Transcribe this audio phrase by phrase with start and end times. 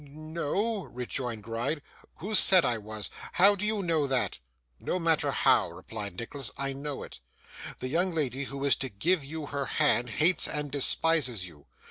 [0.01, 1.83] 'N n no,' rejoined Gride.
[2.15, 3.11] 'Who said I was?
[3.33, 4.39] How do you know that?'
[4.79, 7.19] 'No matter how,' replied Nicholas, 'I know it.
[7.77, 11.67] The young lady who is to give you her hand hates and despises you.